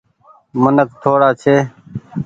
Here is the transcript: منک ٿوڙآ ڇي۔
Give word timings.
منک 0.61 0.89
ٿوڙآ 1.01 1.29
ڇي۔ 1.41 1.55